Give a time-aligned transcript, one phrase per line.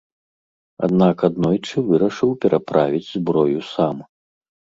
[0.87, 4.03] Аднак аднойчы вырашыў пераправіць зброю сам.